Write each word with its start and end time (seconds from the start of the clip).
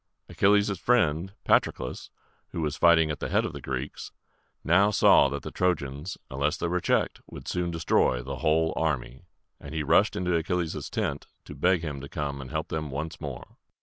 Achilles' 0.27 0.79
friend, 0.79 1.31
Patroclus, 1.43 2.09
who 2.53 2.61
was 2.61 2.75
fighting 2.75 3.11
at 3.11 3.19
the 3.19 3.29
head 3.29 3.45
of 3.45 3.53
the 3.53 3.61
Greeks, 3.61 4.11
now 4.63 4.89
saw 4.89 5.29
that 5.29 5.43
the 5.43 5.51
Trojans, 5.51 6.17
unless 6.31 6.57
they 6.57 6.67
were 6.67 6.79
checked, 6.79 7.21
would 7.27 7.47
soon 7.47 7.69
destroy 7.69 8.23
the 8.23 8.37
whole 8.37 8.73
army, 8.75 9.25
and 9.59 9.75
he 9.75 9.83
rushed 9.83 10.15
into 10.15 10.35
Achilles' 10.35 10.89
tent 10.89 11.27
to 11.45 11.53
beg 11.53 11.81
him 11.83 12.01
to 12.01 12.09
come 12.09 12.41
and 12.41 12.49
help 12.49 12.69
them 12.69 12.89
once 12.89 13.21
more. 13.21 13.57